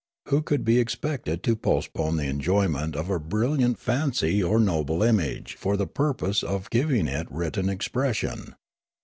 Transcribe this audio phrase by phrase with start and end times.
[0.29, 5.53] Who could be expected to postpone the enjoyment of a brilliant fancy or noble image
[5.59, 8.55] for the purpose of giving it written expression